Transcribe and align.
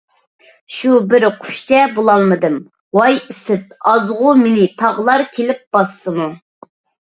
شۇ 0.75 0.95
بىر 1.11 1.25
قۇشچە 1.43 1.81
بولالمىدىم 1.97 2.57
ۋاي 3.01 3.19
ئىسىت، 3.21 3.77
ئازغۇ 3.93 4.35
مېنى 4.43 4.67
تاغلار 4.83 5.27
كېلىپ 5.39 5.65
باسسىمۇ. 5.81 6.31